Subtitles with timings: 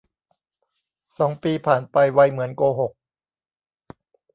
[1.17, 2.91] สองปีผ่านไป ไวเหมือนโกหก